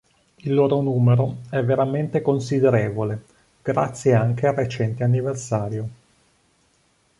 Il 0.37 0.55
loro 0.55 0.81
numero 0.81 1.41
è 1.51 1.61
veramente 1.63 2.23
considerevole, 2.23 3.23
grazie 3.61 4.15
anche 4.15 4.47
al 4.47 4.55
recente 4.55 5.03
anniversario. 5.03 5.89